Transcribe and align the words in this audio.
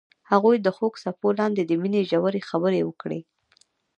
هغوی 0.31 0.55
د 0.61 0.67
خوږ 0.75 0.93
څپو 1.03 1.29
لاندې 1.39 1.61
د 1.65 1.71
مینې 1.81 2.01
ژورې 2.09 2.41
خبرې 2.49 2.81
وکړې. 2.85 3.19